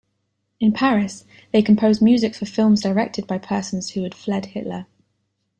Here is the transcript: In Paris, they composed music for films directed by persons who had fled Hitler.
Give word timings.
In 0.59 0.73
Paris, 0.73 1.25
they 1.53 1.61
composed 1.61 2.01
music 2.01 2.33
for 2.33 2.47
films 2.47 2.81
directed 2.81 3.27
by 3.27 3.37
persons 3.37 3.91
who 3.91 4.01
had 4.01 4.15
fled 4.15 4.47
Hitler. 4.47 4.87